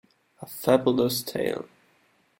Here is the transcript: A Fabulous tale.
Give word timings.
A 0.39 0.47
Fabulous 0.47 1.21
tale. 1.23 1.65